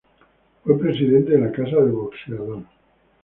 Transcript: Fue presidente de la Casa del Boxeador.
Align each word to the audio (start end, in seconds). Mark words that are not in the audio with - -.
Fue 0.63 0.79
presidente 0.79 1.33
de 1.33 1.39
la 1.41 1.51
Casa 1.51 1.75
del 1.75 1.91
Boxeador. 1.91 2.63